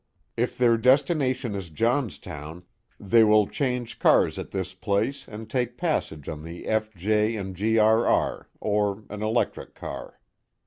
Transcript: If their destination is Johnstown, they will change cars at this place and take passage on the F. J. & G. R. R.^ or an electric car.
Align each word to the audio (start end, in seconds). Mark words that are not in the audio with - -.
If 0.35 0.57
their 0.57 0.77
destination 0.77 1.53
is 1.53 1.69
Johnstown, 1.69 2.63
they 2.99 3.23
will 3.23 3.45
change 3.45 3.99
cars 3.99 4.39
at 4.39 4.49
this 4.49 4.73
place 4.73 5.27
and 5.27 5.47
take 5.47 5.77
passage 5.77 6.27
on 6.27 6.41
the 6.41 6.65
F. 6.65 6.91
J. 6.95 7.37
& 7.51 7.53
G. 7.53 7.77
R. 7.77 8.07
R.^ 8.07 8.45
or 8.59 9.03
an 9.11 9.21
electric 9.21 9.75
car. 9.75 10.19